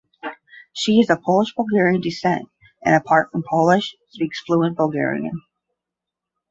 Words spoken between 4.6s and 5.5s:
Bulgarian.